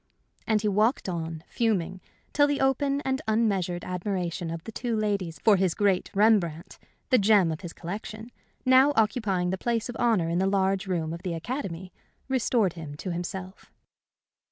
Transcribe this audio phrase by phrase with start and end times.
[0.47, 2.01] And he walked on, fuming,
[2.33, 6.79] till the open and unmeasured admiration of the two ladies for his great Rembrandt,
[7.11, 8.31] the gem of his collection,
[8.65, 11.93] now occupying the place of honor in the large room of the Academy,
[12.27, 13.71] restored him to himself.